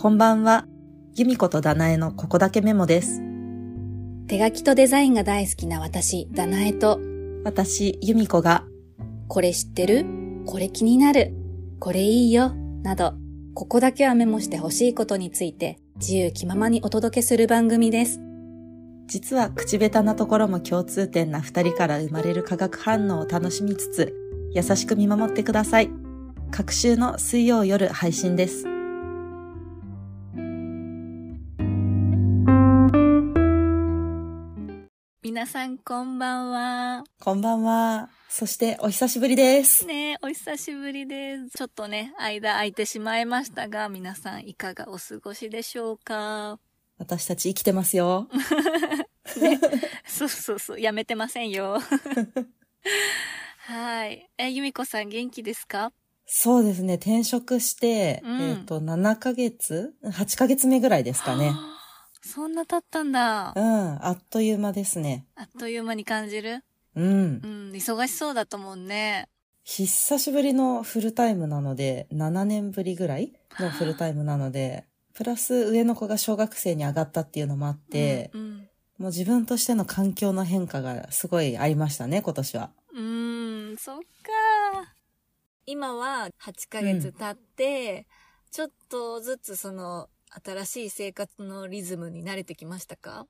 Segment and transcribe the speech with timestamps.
[0.00, 0.64] こんばんは。
[1.16, 3.20] 由美子とダナエのここだけメモです。
[4.28, 7.00] 手書きとデザインが大好きな私、ダナエと、
[7.42, 8.64] 私、由美子が
[9.26, 10.06] これ知ってる？
[10.46, 11.34] これ気になる？
[11.80, 12.54] これいいよ？
[12.84, 13.14] など、
[13.54, 18.20] ここだけはメモしてほしいことについて自由気ままにお届けする番組です。
[19.08, 24.14] 実は口下手なところも共通点な二人から生まれる化学反応を楽しみつつ、
[24.54, 25.90] 優しく見守ってください。
[26.52, 28.77] 各週の水曜夜配信です。
[35.48, 37.04] さんこんばんは。
[37.20, 38.10] こんばんは。
[38.28, 39.86] そして、お久しぶりです。
[39.86, 41.56] ねえ、お久しぶりです。
[41.56, 46.58] ちょっとね、間空いてしまいましたが、皆さんいかがお過ごしでしょうか？
[46.98, 48.28] 私たち生きてますよ。
[50.06, 51.78] そうそうそう、やめてませんよ。
[53.66, 54.28] はい。
[54.38, 55.92] え、ゆみこさん元気ですか？
[56.26, 56.94] そうですね。
[56.96, 61.52] 転職して、うんえっ、と、7ヶ月 ?8 ヶ月目ぐらいですかね。
[62.18, 63.60] はあそんな経ったんだう。
[63.60, 64.04] ん。
[64.04, 65.26] あっという間ですね。
[65.36, 66.64] あっという間に感じる？
[66.96, 67.46] うんう。
[67.46, 69.28] ん、忙しそうだと思うね。
[69.64, 82.70] 久しぶりのフルタイムなので、7年ぶりぐらいのフルタイムなので、プラス上の子が小学生に上がったっていうのもあって、うん、もう自分としての環境の変化がすごいありましたね、今年は。
[82.94, 83.04] うん。
[83.04, 84.94] うーん、そっか。
[85.66, 88.06] 今は8ヶ月経って、
[88.50, 90.08] ちょっとずつその
[90.44, 93.26] 新しい生活のリズムに慣れてきましたか？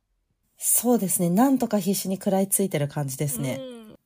[0.57, 1.31] そうですね。
[1.31, 3.59] なんとか必死に食らいついてる感じですね。
[3.61, 3.99] うん。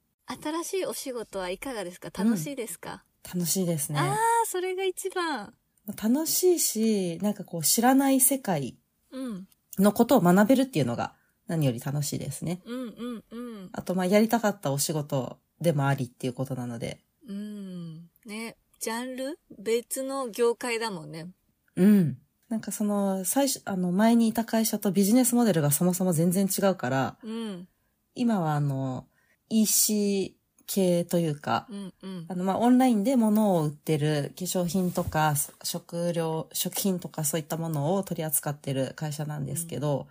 [0.42, 2.10] 新しいお仕事はいかがですか？
[2.12, 3.98] 楽しいですか、楽しいですね。
[3.98, 5.54] ああ、それが一番。
[6.00, 8.76] 楽しいし、なんかこう知らない世界
[9.10, 9.48] うん。
[9.78, 11.14] のことを学べるっていうのが
[11.46, 12.60] 何より楽しいですね。
[12.66, 13.70] うんうんうん。
[13.72, 17.00] あと、まあ、やりたかったお仕事でもありっていうことなので。
[17.26, 18.10] うん。
[18.26, 18.56] ね。
[18.80, 19.38] ジャンル？
[19.58, 21.30] 別の業界だもんね。
[21.76, 22.18] うん。
[22.52, 27.66] なんかその、最初、あの、前にいた会社とビジネスモデルがそもそも全然違うから、うん。
[28.14, 29.06] 今はあの、
[29.48, 30.36] EC
[30.66, 32.34] 系というか、うんうんあ。
[32.34, 40.08] の、まあ、オンラインで物を売ってる化粧品とか、食料、食品とかそういったものを取り扱ってる会社なんですけど、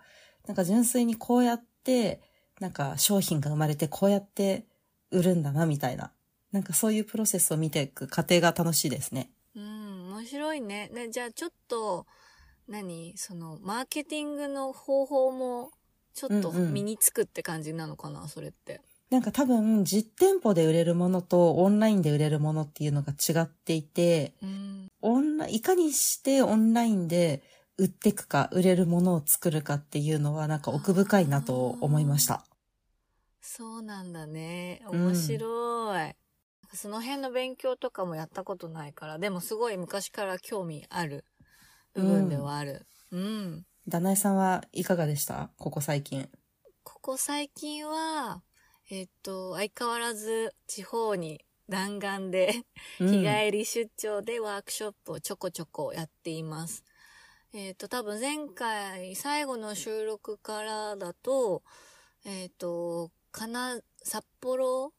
[0.48, 2.20] なんか純粋にこうやって、
[2.58, 4.66] なんか商品が生まれてこうやって
[5.12, 6.10] 売るんだな、みたいな。
[6.50, 9.30] なんかそういうプロセスを見ていく過程が楽しいですね。
[9.54, 10.90] うん、面白いね。
[10.92, 12.04] ね、じゃあちょっと、
[12.68, 13.14] 何？
[13.16, 15.70] その、マーケティングの方法も、
[16.14, 18.80] ちょっとうんうん身につくって感じなのかな、それって。
[19.10, 24.88] なんか多分実店舗で売れるものとオンラインで売れるものっていうのが違っていて、うん。
[25.02, 27.42] オンラいかにしてオンラインで
[27.76, 32.44] 売っていくか、売れるものを作るかっていうのはなんか奥深いなと思いました。
[33.40, 34.82] そうなんだね。
[34.90, 35.98] うん面白い。
[35.98, 36.12] なん
[36.70, 41.24] かその辺の勉強とかもやったことないから、でもすごい昔から興味ある
[41.94, 42.86] 部分ではある。
[43.10, 43.66] うん。
[43.88, 45.50] ダナエさんはいかがでした？
[45.58, 46.28] ここ最近。
[46.84, 48.42] ここ最近は、
[48.90, 52.54] えっと、相変わらず地方に弾丸で
[53.00, 56.84] うん日帰り出張でワークショップをちょこちょこやっています。
[57.54, 61.62] えっ、と、多分前回最後の収録からだと、
[62.24, 64.92] えっ、と、かな、札幌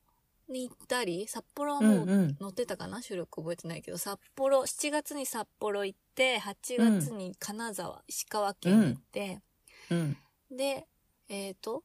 [0.50, 2.26] に行ったり、札幌はもうんうん。
[2.30, 9.42] う乗ってたかな、収録覚えてないけど、札幌、7月に札幌行って、8月に金沢、石川県に行って、
[9.90, 10.18] うん。
[10.52, 10.88] で、
[11.30, 11.84] えっ、と、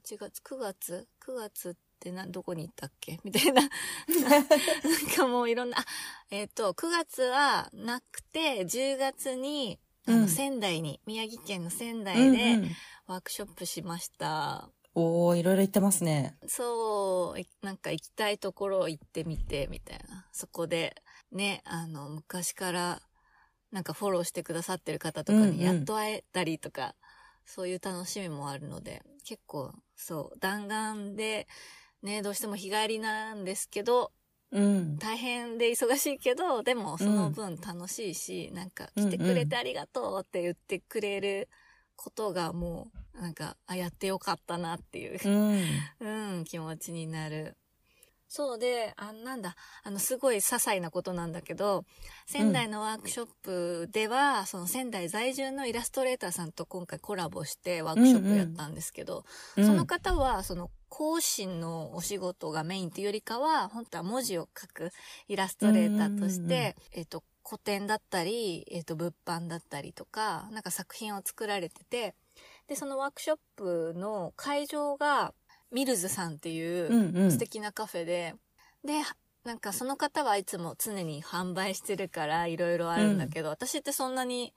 [0.00, 3.18] 8月、9月 ?9 月ってな、どこに行ったっけ？
[3.24, 3.62] みたいな。
[3.62, 4.44] なん
[5.16, 5.84] かもういろんな、あ、
[6.30, 10.28] えっ、と、9月はなくて、10月に、あの、うん。
[10.28, 12.70] 仙台に、宮城県の仙う台でんうん。
[13.06, 14.70] ワークショップしました。
[14.94, 16.36] おー、いろいろ言ってますね。
[16.46, 20.26] そう、いなんか行きたいところ行ってみて、みたいな。
[20.32, 20.94] そこで、
[21.32, 23.02] ね、あの、昔から、
[23.70, 26.94] なんかフォローしてくださってる方とかうんうんにやっと会えたりとか、
[27.44, 31.48] そういう楽しみもあるので、結構、そう、弾丸で、
[32.02, 34.12] ね、どうしても日帰りなんですけど、
[34.52, 34.98] うん。
[34.98, 41.48] 大変で忙しいけど、でもその分楽しいし、なんか来てくれてありがとうって言ってくれる
[41.96, 45.18] ことがもう、なんか、あ、やってよかったなっていう。
[45.24, 45.64] うん。
[46.00, 47.56] うん、気持ちになる。
[48.28, 51.84] そうで、あ、なんだ、あの、すごい些細なことなんだけど、
[52.26, 59.24] 仙台のワークショップでは、その仙台在住のイラストレーターさんと今回コラボしてワークショップやったんですけど、
[59.56, 64.90] うんその方は、その、講師のお仕事がメインっていうよりかは、本当は文字を書く
[65.28, 72.14] イラストレーターとしうんうんうんて、えっと、古典だったり、えっと、物販だったりとか、なんか作品を作られてて、
[72.68, 75.34] で、そのワークショップの会場が、
[75.70, 77.30] ミルズさんっていううんうん。
[77.32, 78.34] 素敵なカフェで、
[78.84, 79.02] で、
[79.44, 84.54] なんかその方はいつも常に販売してるからいろいろあるんだけど、私ってそんなに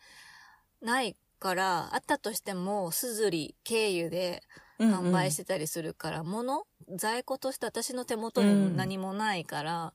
[0.82, 4.42] ないから、あったとしても、すずり経由で
[4.80, 6.66] 販売してたりするから、物
[6.96, 9.94] 在庫として私の手元にも何もないから、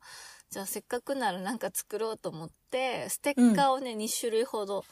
[0.50, 4.84] じゃあせっかくならなんか作ろうと思って、ステッカーをね、2種類ほど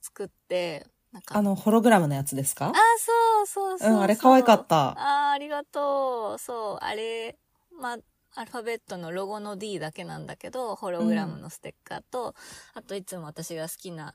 [0.00, 2.66] 作って、なんか、あの、ホログラムのやつですか？
[2.68, 3.96] あ、そうそうそうそう。
[3.96, 4.90] うん、あれ可愛かった。
[4.90, 6.38] あーありがとう。
[6.38, 7.38] そう、あれ、
[7.80, 7.98] まあ、
[8.34, 12.34] アルファベットのロゴの D だけなんだけど、ホログラムのステッカーと、
[12.74, 14.14] あといつも私が好きな、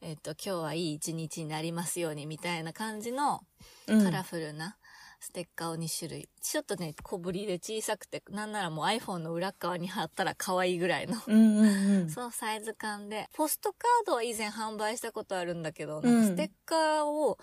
[0.00, 3.40] えっ、と、今日はいい一日になりますようにみたいな感じの
[3.88, 4.76] うんカラフルな
[5.20, 6.28] ステッカーを2種類。
[6.40, 11.16] ちょっとね、小ぶりで小さくて、なんならもう iPhone の裏側に貼ったら可愛いぐらいの。
[11.26, 11.66] うんうん
[12.02, 12.10] うん。
[12.10, 13.28] そう、サイズ感で。
[13.34, 17.38] ポストカードは以前販売したことあるんだけど、うんなんかステッカーを、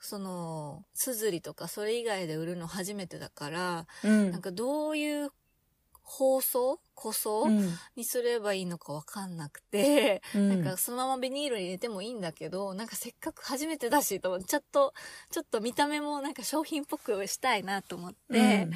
[0.00, 5.30] その、すずりとかそれ以外で売るの初めてだから、うんなんかどういう
[6.04, 7.78] 包装個装、うん。
[7.96, 10.48] にすればいいのかわかんなくて、うん。
[10.50, 14.94] なんかそのままビニールに入れてもいいんだけど、なんかせっかく初めてだしと思って、ちょっと、
[15.30, 18.68] ちょっと見た目もなんか商品っぽくしたいなと思って、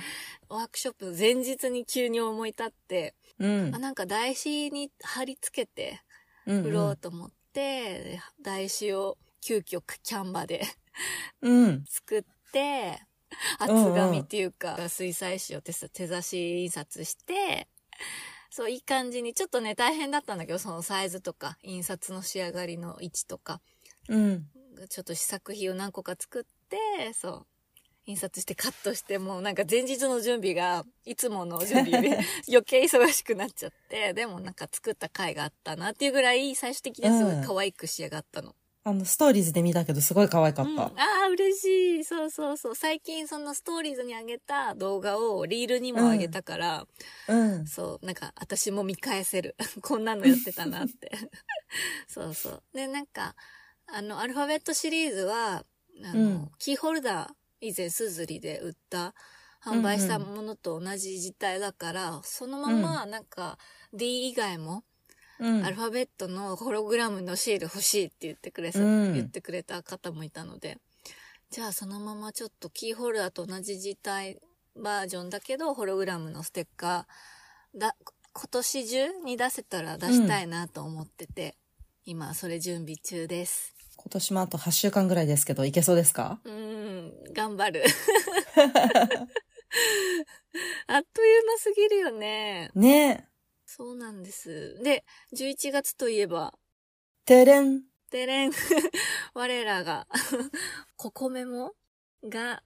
[0.48, 3.72] ワークショップ前日に急に思い立って、うん。
[3.74, 6.00] あ、なんか台紙に貼り付けて
[6.46, 6.64] うん。
[6.64, 10.62] 売ろうと思って、で台紙を急遽キャンバで
[11.40, 11.84] うん。
[11.88, 12.22] 作っ
[12.52, 13.00] て、
[13.58, 17.68] 厚紙っていうか、水彩紙を手さ手差し印刷して、
[18.50, 23.60] そう、いい感じに、ちょっとね、大変だったんだけど、そのサイズとか、印刷の仕上がりの位置とか、
[24.08, 24.46] うん。
[24.88, 27.46] ちょっと試作品を何個か作って、そう、
[28.06, 32.10] 印刷してカットして、もうなんか前日の準備が、いつもの準備より
[32.48, 38.56] 余計忙しくなっちゃって、でもなんか作った回があったなっていうぐらい、最終的にはすごい可愛く仕上がったの。
[38.84, 40.92] あの、ストーリーズで見たけど、すごい可愛かっうん、たあ。
[41.24, 42.04] あ、嬉しい。
[42.04, 42.74] そうそうそう。
[42.74, 46.86] 最近そのストーリーズに上げた動画をリールにも上げたから、
[47.28, 47.66] うん。
[47.66, 49.56] そう、なんか私も見返せる。
[49.82, 51.10] こんなのやってたなって。
[52.08, 52.62] そうそう。
[52.72, 53.34] で、なんか、
[53.86, 55.64] あの、アルファベットシリーズは、
[56.04, 57.30] あの、うんキーホルダー、
[57.60, 59.14] 以前スズリで売った、
[59.62, 63.58] 販売したものと同じ実態だから、そのまま、なんか、
[63.92, 64.84] D 以外も、
[65.40, 70.78] うんアルファベットのホログラムのシール欲しいって言ってくれさ、うん言ってくれた方もいたので、
[71.50, 74.38] じゃあそのままちょっとキーホルダーと同じ字体
[74.76, 77.96] バージョンだけど、ホログラムのステッカー、だ、
[78.32, 81.56] 今年中に出せたら出したいなと思ってて、
[82.04, 83.74] 今それ準備中です。
[83.96, 86.40] 今年もあと8週間ぐらいですけど、いけそうですか？
[86.44, 87.84] うーん、頑張る。
[90.86, 92.70] あっという間すぎるよね。
[92.74, 93.27] ね
[93.70, 94.80] そうなんです。
[94.82, 95.04] で、
[95.36, 96.54] 11月といえば、
[97.26, 97.82] てれん。
[98.10, 98.52] てれん。
[99.34, 100.08] 我らが、
[100.96, 101.74] ココメモ
[102.24, 102.62] が、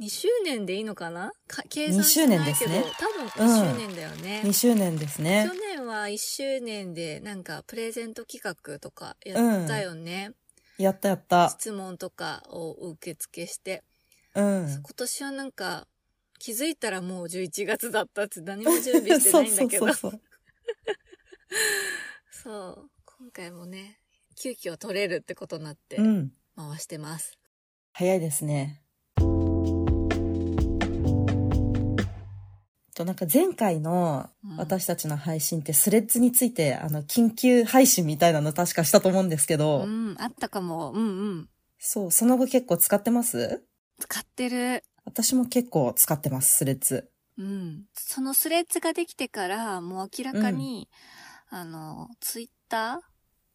[0.00, 1.32] 2周年でいいのかな？
[1.46, 4.42] か計算してないけど、2周年ですね多分2周年だよね。
[4.44, 5.54] 2周年ですね去。
[5.54, 9.34] 年は1周年でなんかプレゼント企画とかや
[9.64, 10.32] ったよね。
[10.76, 11.50] やったやった。
[11.50, 13.84] 質問とかを受付して。
[14.34, 14.66] うん。
[14.66, 15.86] 今年はなんか
[16.40, 19.86] 気づいたらもう11月だったって何も準備してないんだけど。
[19.86, 20.20] そうそうそうそう。
[22.44, 23.98] 今回もね、
[24.36, 26.06] 急遽取れるってことになってそう。
[26.06, 26.32] うん。
[26.56, 27.38] 回してます。
[27.92, 28.82] 早いですね。
[32.94, 40.92] と、なんか前回のうん私たちの配信ってスレッズについて、あの、緊急配信みたいなの確かしたと思うんですけど、うん、あったかも。
[40.92, 41.48] うんうん。
[41.78, 43.64] そう、その後結構使ってます？
[43.98, 44.84] 使ってる。
[45.04, 47.10] 私も結構使ってます、スレッズ。
[47.38, 47.84] うん。
[47.94, 50.88] そのスレッズができてから、もう明らかに、
[51.54, 53.02] あの、ツイッタ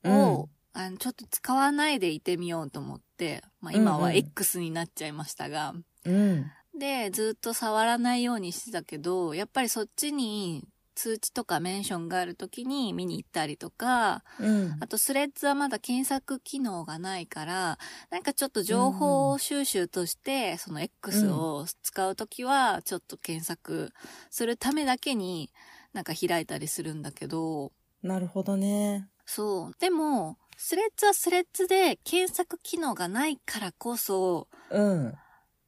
[0.04, 4.18] ーを、あのちょっと使わないでいてみようと思って、まあ今はうんうん。
[4.18, 5.74] X になっちゃいましたが、
[6.06, 6.46] うん。
[6.78, 14.78] で、ずっと触らないようにしてたけど、やっぱりそっちに通知とかメンションがある時に見に行ったりとか、うん。
[14.80, 17.80] あとスレッズはまだ検索機能がないから、
[18.12, 23.92] なんかちょっと情報収集として、その X を使うときは、ちょっと検索
[24.30, 25.52] するためだけに
[25.94, 27.72] なんか開いたりするんだけど、
[28.08, 29.10] なるほどね。
[29.26, 29.72] そう。
[29.80, 35.14] でも、スレッズはスレッズで検索機能がないからこそ、うん。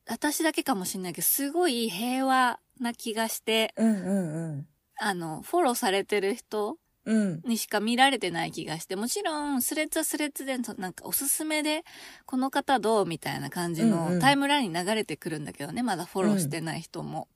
[0.08, 4.68] 私だけかもしれないけど、すごい平和な気がして、うんうんうん。
[5.00, 7.42] あの、フォローされてる人うん。
[7.44, 11.84] にしか見られてない気がして、もちろん、スレッズはスレッズで、そなんかおすすめで、
[12.26, 17.28] この方どうみたいな感じうんうのんタイムラインに流れてくるんだけどね、まだフォローしてない人も。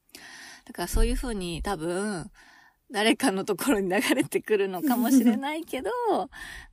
[0.65, 2.29] だからそういう風に多分、
[2.93, 5.89] 誰かのところに流れてくるのかもしれないけど、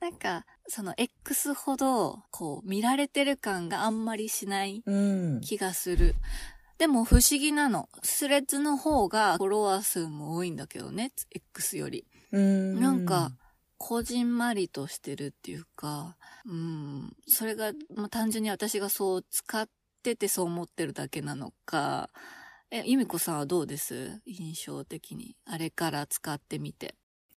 [0.01, 5.41] なんか、その X ほど、こう、見られてる感があんまりしないうん。
[5.41, 6.15] 気がする。
[6.77, 7.89] でも不思議なの。
[8.03, 12.07] スレッズの方がフォロワー数も多いんだけどね、X より。
[12.33, 12.79] うん。
[12.79, 13.33] なんか、、
[13.79, 19.67] こじんまりとしてるっていうか、うん、それが、まあ、単純に私がそう使っ
[20.03, 22.11] ててそう思ってるだけなのか、
[22.73, 24.21] え、ゆみこさんはどうです？
[24.27, 25.35] 印象的に。
[25.45, 26.95] あれから使ってみて。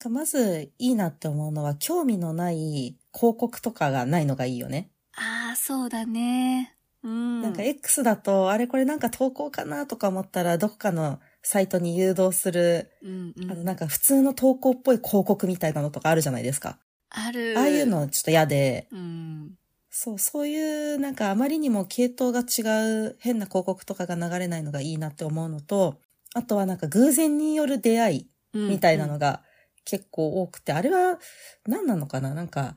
[0.08, 4.92] まずいいなって思うのは、興味のない広告とかがないのがいいよね。
[5.16, 6.78] ああ、そうだね。
[7.04, 7.42] うん。
[7.42, 16.78] なんか X だと、あれこれなんか投稿かなとか思ったら、どこかのサイトに誘導する、うんうん、あのなんか普通の投稿っぽい広告みたいなのとかあるじゃないですか。
[17.10, 17.58] ある。
[17.58, 19.56] ああいうのちょっと嫌で、うん。
[19.96, 26.00] そう、そういうなんかあまりにも系統が違う変な広告とかが流れないのがいいなって思うのと、
[26.34, 29.44] あとはなんか偶然による出会いみたいなのが
[29.86, 31.20] 結構多くて、あれは
[31.68, 32.34] 何なのかな？
[32.34, 32.76] なんか、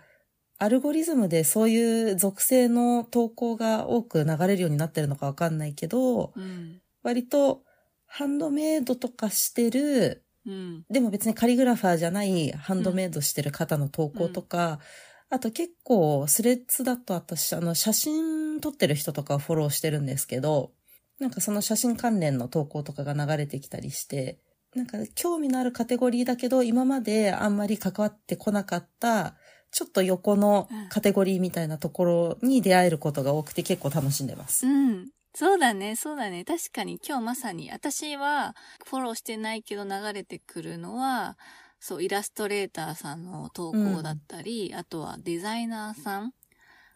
[0.58, 6.82] アルゴリズムでそういう属性の投稿が多く流れるようになってるのかわかんないけど、うん。
[7.02, 7.62] 割と
[8.04, 10.84] ハンドメイドとかしてる、うん。
[10.90, 14.80] でも別にカリグラファーじゃないハンドメイドしてる方の投稿とか、
[15.28, 20.72] あと結構スレッズだと私、あの写真撮ってる人とかをフォローしてるんですけど、
[21.18, 24.38] なんかその写真関連の投稿とかが流れてきたりして、
[24.74, 29.34] なんか興味のあるカテゴリーだけど今まであんまり関わってこなかった、
[29.72, 34.66] ちょっと横のカテゴリーみたいなところに出会えることが多くて結構楽しんでます。
[34.66, 35.08] うん。
[35.34, 36.44] そうだね、そうだね。
[36.44, 38.54] 確かに今日まさに、私は
[38.88, 41.36] フォローしてないけど流れてくるのは、
[41.86, 46.32] そう、イラストレーターさんの投稿だったり、あとはデザイナーさん、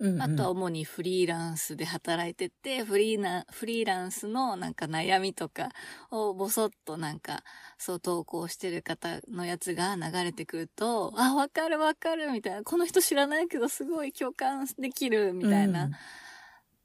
[0.00, 0.23] うんうん。
[0.23, 5.68] あとは主にフリーランスで働いてて、フリーな、フリーランスのなんか悩みとか
[6.11, 7.44] をぼそっとなんか、
[7.78, 15.92] そう投稿してる方のやつが流れてくると、あ、わかるわかるみたいな、この人知らないけどすごい共感できるみたいな、うん。
[15.92, 15.97] っ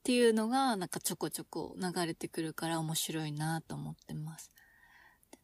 [0.03, 4.51] ていうのがなんかちょこちょこ流れてくるから面白いなと思ってます。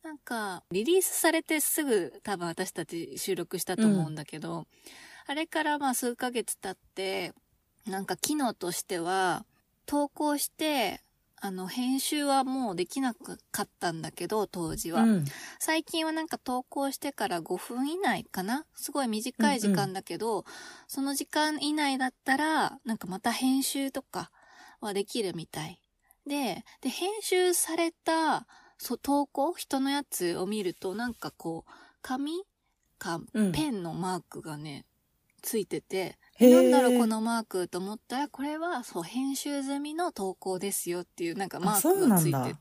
[0.03, 4.65] でなんか、リリースされてすぐ多分私たち収録したと思うんだけど、
[5.27, 7.33] あれからまあ数ヶ月経って、
[7.85, 9.45] なんか機能としては、
[9.85, 11.01] 投稿して、
[11.43, 15.01] あの、編集はもうできなかったんだけど、当時は。
[15.01, 15.25] うん
[15.59, 18.65] 最近はなんか投稿してから5分以内かな？
[18.75, 20.45] すごい短い時間だけど、
[20.87, 24.31] その時間以内だったら、なんかまた編集とか
[24.81, 25.79] はできるみたい。
[26.27, 28.47] で、で、編集された、
[28.83, 29.53] そう、投稿？
[29.53, 31.71] 人のやつを見ると、なんかこう、
[32.01, 32.43] 紙？
[32.97, 34.85] かうんペンのマークがね、
[35.43, 42.59] ついてて、なんだろうこのマークと思ったら、これは、そう、編集済みの投稿ですよっていう、なんかマークがついててあそうなんだ。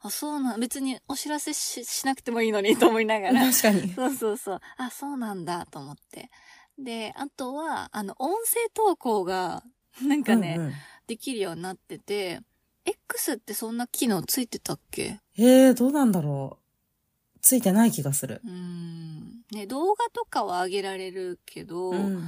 [0.00, 3.40] あ、そうなん別にお知らせししなくてもいいのに と思いながら。
[3.50, 3.88] 確かに。
[3.94, 4.60] そうそうそう。
[4.76, 6.30] あ、そうなんだと思って。
[6.78, 9.64] で、あとは、あの、音声投稿が、
[10.02, 10.72] なんかね、うんうん
[11.08, 12.42] できるようになってて、
[12.88, 15.20] X ってそんな機能ついてたっけ？
[15.36, 17.38] えー、どうなんだろう。
[17.40, 18.40] ついてない気がする。
[18.44, 19.44] うーん。
[19.52, 22.22] ね、動画とかは上げられるけど、うん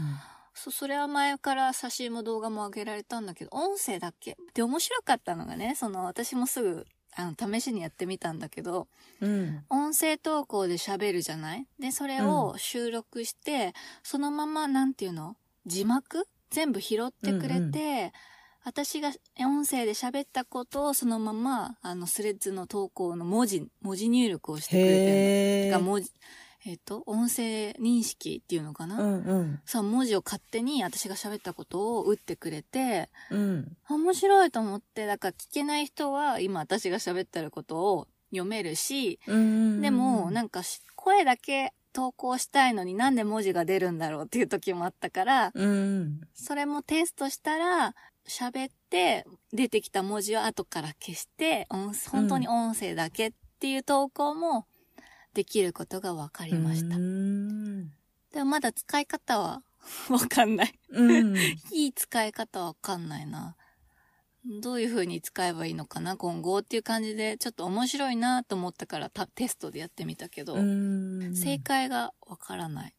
[0.54, 4.36] そ、それは前から写真も動画も上げられたんだけど、音声だけ？
[4.54, 6.86] で、面白かったのがね、その、私もすぐ、
[7.16, 8.86] あの、試しにやってみたんだけど、
[9.20, 9.64] うん。
[9.68, 11.66] 音声投稿で喋るじゃない？
[11.78, 15.36] で、それを収録して、そのまま、なんていうの？
[15.66, 16.26] 字幕？
[16.50, 17.70] 全部拾ってくれて、うん
[18.64, 26.10] 私が音声で喋ったことをそのまま、あの、スレッズの投稿の文字、文字入力をしてくれてる文字、
[26.66, 29.60] えっ、と、音声認識っていうのかな、うんうん。
[29.64, 33.76] そう、文字を勝手に私が喋ったことを打ってくれて、うん。
[33.88, 39.80] 面白いと思って、だから聞けない人は今私が喋ってることを読めるし、うん。
[39.80, 46.20] でも、なんかし声だけ投稿したいのになんで文字が出るんだろうっていう時もあったから、うん。
[46.34, 47.94] それもテストしたら、
[48.28, 54.66] 喋って出てきた文字を後から消して、音本当に音声だけっていう投稿も
[55.34, 56.96] できることが分かりました。
[56.96, 57.88] うん。
[58.32, 59.62] でもまだ使い方は
[60.08, 60.72] わかんない。
[60.90, 61.36] うん。
[61.72, 63.56] いい使い方わかんないな。
[64.62, 72.94] どういう風に使えばいいのかな今後っていう感じで、ちょっと面白いなと思ったからたテストでやってみたけど、うん正解がわからない。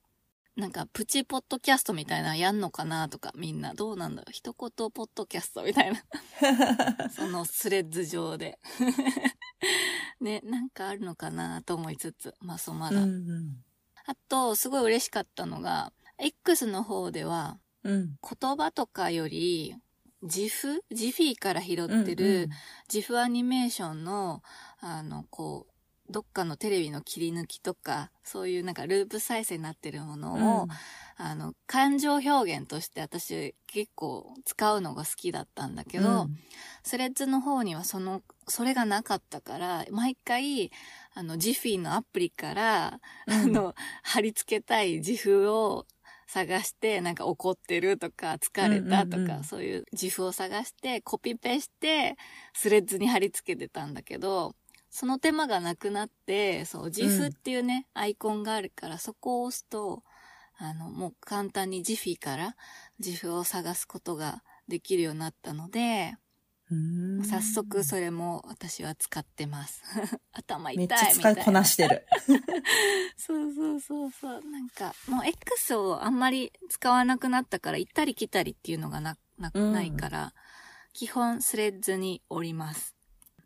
[0.57, 4.31] なんか、プチポッドキャストみたいなのやんのかなとか、みんなどうなんだろう？
[4.33, 6.03] 一言ポッドキャストみたいな。
[7.09, 8.59] そのスレッズ上で。
[10.19, 13.01] ね、なんかあるのかなと思いつつ、まあそうまだ。
[13.01, 13.63] うん
[14.05, 18.17] あと、すごい嬉しかったのが、X の方では、うん。
[18.21, 19.75] 言葉とかより、
[20.23, 22.01] ジフジフィーから拾うん。
[22.01, 22.49] ってる、
[22.87, 24.41] ジフアニメーションの、
[24.79, 25.70] あの、こう、
[26.11, 30.67] どっかのテレビの切り抜きとか、そういうなんかループ再生になってるものを、
[31.17, 36.37] あの、感情表現として私結構使うのが好きだったんだけど、うん。
[36.83, 40.71] スレッズの方にはその、それがなかったから、毎回、
[41.13, 43.33] あの、ジフィーのアプリから、うん。
[43.33, 45.85] あの、貼り付けたい自負を
[46.27, 52.15] 探して、なんか怒ってるとか、疲れたとか、うんうんうんそういう自負を探して、コピペして、
[52.53, 54.55] スレッズに貼り付けてたんだけど、
[54.91, 60.03] その手間がなくなって、そう、自負っていうね、アイコンがあるから、そこを押すと、
[60.57, 62.55] あの、もう簡単にジフィーから
[62.99, 66.15] 自負を探すことができるようになったので、
[66.69, 69.81] うん早速それも私は使ってます。
[70.31, 71.05] 頭痛いめっみたいな。
[71.13, 72.05] ちゃ使いこなしてる。
[73.17, 74.41] そうそうそうそう。
[74.49, 80.33] なんか、もう X をあんまり使わなくなったから、行ったり来たりっていうのがな、な、うんないから、
[80.93, 82.95] 基本スレッズにおります。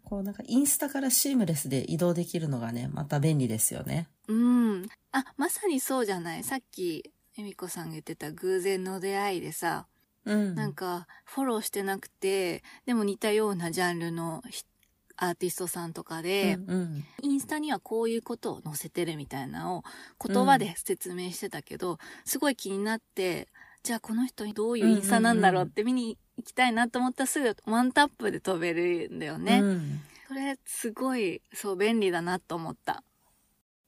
[0.05, 4.07] こうなんかインスタからシームレスで移動できるのがね、また便利ですよね。
[4.27, 4.87] うん。
[5.11, 6.43] あ、まさにそうじゃない？
[6.43, 9.87] さっき、えみこさんが言ってた偶然の出会いでさ、
[10.23, 10.55] うん。
[10.55, 14.63] なんか、フォローしてなくて、でも似たようなジャンルのひ
[15.17, 19.83] アーティストさんとかで、うんうんインスタにはこういうことを載せてるみたいなのを
[20.23, 23.47] 言葉で説明してたけど、すごい気になって、
[23.85, 29.59] じゃあこの人にどういうインスタなんだろうって見に行きたいなと思ったらすぐワンタップで飛べるんだよね。
[29.61, 33.03] うんそれすごい、そう便利だなと思った。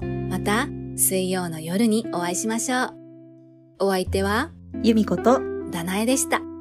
[0.00, 2.94] また、水曜の夜にお会いしましょう。
[3.80, 4.50] お相手は、
[4.82, 6.51] 由美子とダナエでした。